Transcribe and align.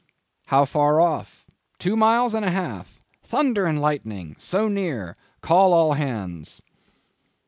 "How 0.47 0.65
far 0.65 0.99
off?" 0.99 1.45
"Two 1.77 1.95
miles 1.95 2.33
and 2.33 2.43
a 2.43 2.49
half." 2.49 2.97
"Thunder 3.21 3.67
and 3.67 3.79
lightning! 3.79 4.35
so 4.39 4.67
near! 4.67 5.15
Call 5.41 5.73
all 5.75 5.93
hands." 5.93 6.63